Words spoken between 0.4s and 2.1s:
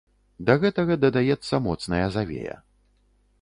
Да гэтага дадаецца моцная